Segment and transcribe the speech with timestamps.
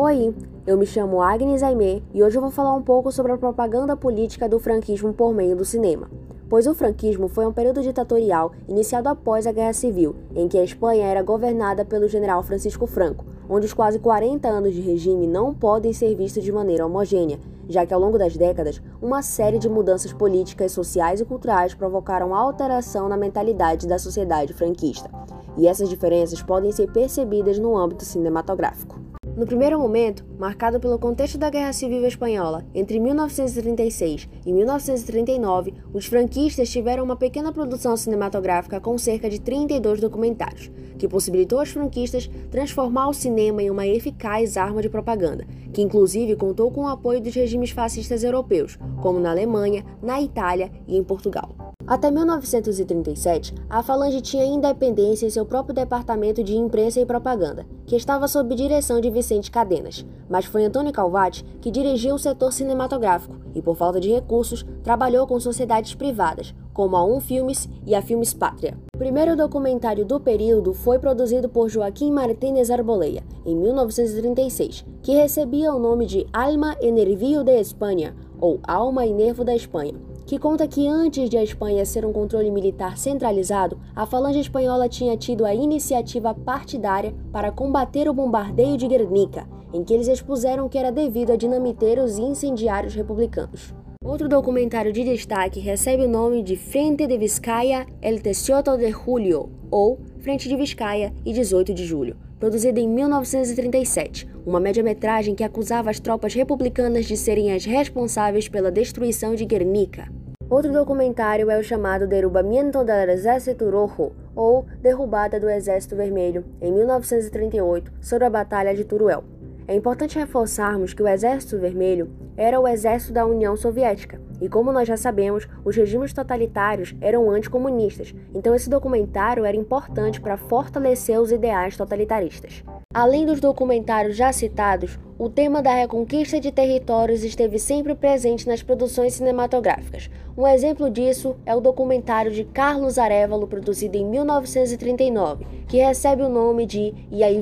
[0.00, 0.34] Oi,
[0.66, 3.96] eu me chamo Agnes Aimé e hoje eu vou falar um pouco sobre a propaganda
[3.96, 6.10] política do franquismo por meio do cinema.
[6.48, 10.64] Pois o franquismo foi um período ditatorial iniciado após a Guerra Civil, em que a
[10.64, 15.54] Espanha era governada pelo general Francisco Franco, onde os quase 40 anos de regime não
[15.54, 17.38] podem ser vistos de maneira homogênea,
[17.68, 22.34] já que ao longo das décadas, uma série de mudanças políticas, sociais e culturais provocaram
[22.34, 25.08] alteração na mentalidade da sociedade franquista.
[25.56, 29.03] E essas diferenças podem ser percebidas no âmbito cinematográfico.
[29.36, 36.06] No primeiro momento, marcado pelo contexto da Guerra Civil Espanhola, entre 1936 e 1939, os
[36.06, 42.30] franquistas tiveram uma pequena produção cinematográfica com cerca de 32 documentários, que possibilitou aos franquistas
[42.48, 47.20] transformar o cinema em uma eficaz arma de propaganda, que inclusive contou com o apoio
[47.20, 51.63] dos regimes fascistas europeus, como na Alemanha, na Itália e em Portugal.
[51.86, 57.94] Até 1937, a Falange tinha independência em seu próprio departamento de imprensa e propaganda, que
[57.94, 63.36] estava sob direção de Vicente Cadenas, mas foi Antônio Calvati que dirigiu o setor cinematográfico
[63.54, 68.00] e, por falta de recursos, trabalhou com sociedades privadas, como a Um Filmes e a
[68.00, 68.78] Filmes Pátria.
[68.94, 75.74] O primeiro documentário do período foi produzido por Joaquim Martínez Arboleia, em 1936, que recebia
[75.74, 80.38] o nome de Alma e Nervio de Espanha, ou Alma e Nervo da Espanha que
[80.38, 85.16] conta que antes de a Espanha ser um controle militar centralizado, a Falange Espanhola tinha
[85.16, 90.78] tido a iniciativa partidária para combater o bombardeio de Guernica, em que eles expuseram que
[90.78, 93.74] era devido a dinamiteiros e incendiários republicanos.
[94.04, 99.50] Outro documentário de destaque recebe o nome de Frente de Vizcaya El 18 de Julio,
[99.70, 105.88] ou Frente de Vizcaya e 18 de Julho, produzido em 1937, uma média-metragem que acusava
[105.88, 110.12] as tropas republicanas de serem as responsáveis pela destruição de Guernica.
[110.50, 116.70] Outro documentário é o chamado Derrubamiento del Exército Rojo, ou Derrubada do Exército Vermelho, em
[116.70, 119.24] 1938, sobre a Batalha de Turuel.
[119.66, 124.70] É importante reforçarmos que o Exército Vermelho era o exército da União Soviética, e como
[124.70, 131.18] nós já sabemos, os regimes totalitários eram anticomunistas, então esse documentário era importante para fortalecer
[131.18, 132.62] os ideais totalitaristas.
[132.92, 138.62] Além dos documentários já citados, o tema da reconquista de territórios esteve sempre presente nas
[138.62, 140.10] produções cinematográficas.
[140.36, 146.28] Um exemplo disso é o documentário de Carlos Arevalo, produzido em 1939, que recebe o
[146.28, 146.92] nome de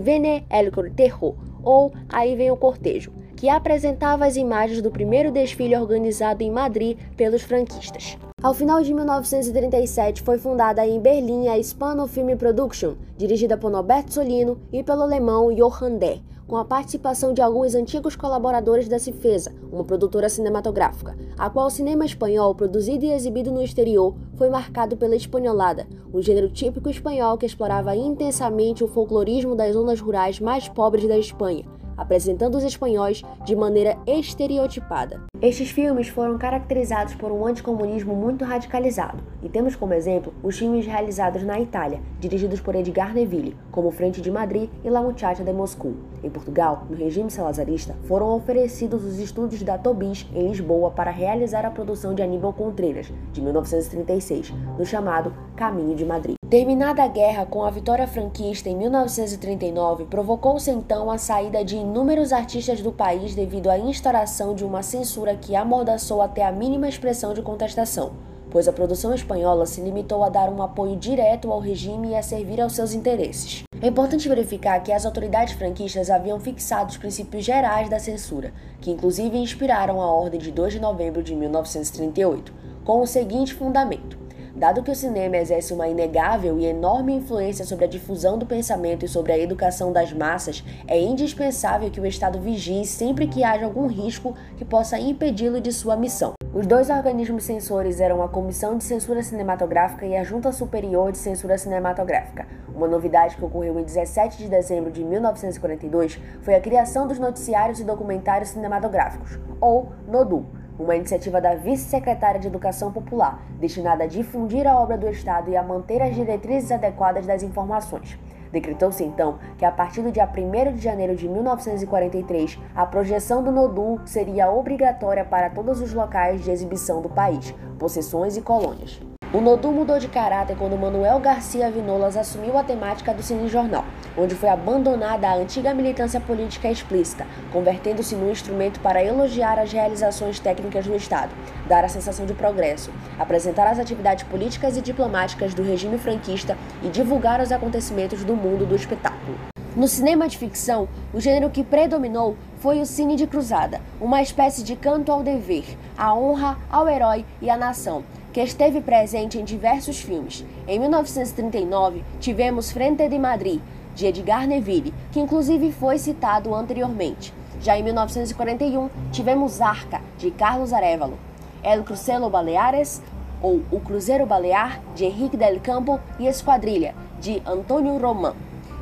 [0.03, 5.77] viene el cortejo, ou Aí Vem o Cortejo, que apresentava as imagens do primeiro desfile
[5.77, 8.17] organizado em Madrid pelos franquistas.
[8.43, 14.13] Ao final de 1937, foi fundada em Berlim a Hispano Film Production, dirigida por Norberto
[14.13, 19.55] Solino e pelo alemão Johann Der, com a participação de alguns antigos colaboradores da Cifesa,
[19.71, 24.97] uma produtora cinematográfica, a qual o cinema espanhol, produzido e exibido no exterior, foi marcado
[24.97, 30.69] pela espanholada, um gênero típico espanhol que explorava intensamente o folclorismo das zonas rurais mais
[30.69, 31.65] pobres da Espanha,
[31.97, 35.32] apresentando os espanhóis de maneira estereotipada.
[35.43, 40.87] Estes filmes foram caracterizados por um anticomunismo muito radicalizado, e temos como exemplo os filmes
[40.87, 45.53] realizados na Itália, dirigidos por Edgar Neville, como Frente de Madrid e La Muchacha de
[45.53, 45.95] Moscou.
[46.23, 51.67] Em Portugal, no regime salazarista, foram oferecidos os estúdios da Tobis em Lisboa para realizar
[51.67, 56.37] a produção de Aníbal Contreiras, de 1936, no chamado Caminho de Madrid.
[56.53, 62.31] Terminada a guerra com a vitória franquista em 1939, provocou-se então a saída de inúmeros
[62.31, 67.35] artistas do país devido à instauração de uma censura que amordaçou até a mínima expressão
[67.35, 68.13] de contestação,
[68.51, 72.23] pois a produção espanhola se limitou a dar um apoio direto ao regime e a
[72.23, 73.65] servir aos seus interesses.
[73.81, 78.91] É importante verificar que as autoridades franquistas haviam fixado os princípios gerais da censura, que
[78.91, 82.53] inclusive inspiraram a Ordem de 2 de novembro de 1938,
[82.85, 84.22] com o seguinte fundamento
[84.63, 89.05] Dado que o cinema exerce uma inegável e enorme influência sobre a difusão do pensamento
[89.05, 93.65] e sobre a educação das massas, é indispensável que o Estado vigie sempre que haja
[93.65, 96.35] algum risco que possa impedi-lo de sua missão.
[96.55, 101.19] Os dois organismos censores eram a Comissão de Censura Cinematográfica e a Junta Superior de
[101.19, 102.47] Censura Cinematográfica.
[102.73, 107.81] Uma novidade que ocorreu em 17 de dezembro de 1942 foi a criação dos Noticiários
[107.81, 114.67] e Documentários Cinematográficos, ou NODU uma iniciativa da vice-secretária de Educação Popular, destinada a difundir
[114.67, 118.19] a obra do Estado e a manter as diretrizes adequadas das informações.
[118.53, 123.51] Decretou-se então que a partir do dia 1 de janeiro de 1943, a projeção do
[123.51, 129.12] NODU seria obrigatória para todos os locais de exibição do país, possessões e colônias.
[129.35, 133.83] O Nodu mudou de caráter quando Manuel Garcia Vinolas assumiu a temática do Cine Jornal,
[134.15, 140.39] onde foi abandonada a antiga militância política explícita, convertendo-se num instrumento para elogiar as realizações
[140.39, 141.31] técnicas do Estado,
[141.67, 146.91] dar a sensação de progresso, apresentar as atividades políticas e diplomáticas do regime franquista e
[146.91, 149.39] divulgar os acontecimentos do mundo do espetáculo.
[149.75, 154.63] No cinema de ficção, o gênero que predominou foi o cine de cruzada, uma espécie
[154.63, 155.65] de canto ao dever,
[155.97, 160.45] à honra, ao herói e à nação, que esteve presente em diversos filmes.
[160.67, 163.61] Em 1939, tivemos Frente de Madrid,
[163.95, 167.33] de Edgar Neville, que inclusive foi citado anteriormente.
[167.61, 171.19] Já em 1941, tivemos Arca, de Carlos Arevalo,
[171.63, 173.03] El Crucero Baleares,
[173.43, 178.35] ou O Cruzeiro Balear, de Henrique del Campo, e Esquadrilha, de Antônio Roman.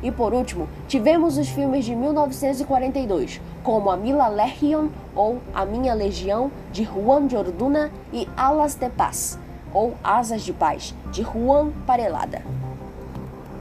[0.03, 5.93] E por último, tivemos os filmes de 1942, como A Mila Legion ou A Minha
[5.93, 9.37] Legião, de Juan Jorduna, e Alas de Paz,
[9.73, 12.41] ou Asas de Paz, de Juan Parelada.